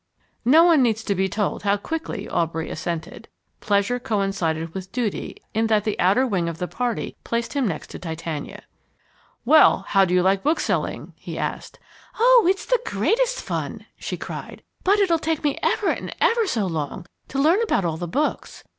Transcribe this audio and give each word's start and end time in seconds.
No 0.45 0.63
one 0.63 0.81
needs 0.81 1.03
to 1.03 1.13
be 1.13 1.29
told 1.29 1.61
how 1.61 1.77
quickly 1.77 2.27
Aubrey 2.27 2.71
assented. 2.71 3.27
Pleasure 3.59 3.99
coincided 3.99 4.73
with 4.73 4.91
duty 4.91 5.37
in 5.53 5.67
that 5.67 5.83
the 5.83 5.99
outer 5.99 6.25
wing 6.25 6.49
of 6.49 6.57
the 6.57 6.67
party 6.67 7.15
placed 7.23 7.53
him 7.53 7.67
next 7.67 7.91
to 7.91 7.99
Titania. 7.99 8.63
"Well, 9.45 9.85
how 9.89 10.05
do 10.05 10.15
you 10.15 10.23
like 10.23 10.41
bookselling?" 10.41 11.13
he 11.17 11.37
asked. 11.37 11.77
"Oh, 12.19 12.47
it's 12.49 12.65
the 12.65 12.81
greatest 12.83 13.43
fun!" 13.43 13.85
she 13.99 14.17
cried. 14.17 14.63
"But 14.83 14.97
it'll 14.97 15.19
take 15.19 15.43
me 15.43 15.59
ever 15.61 15.91
and 15.91 16.11
ever 16.19 16.47
so 16.47 16.65
long 16.65 17.05
to 17.27 17.37
learn 17.37 17.61
about 17.61 17.85
all 17.85 17.97
the 17.97 18.07
books. 18.07 18.63